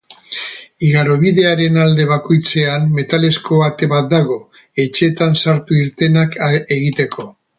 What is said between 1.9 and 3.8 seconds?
bakoitzean metalezko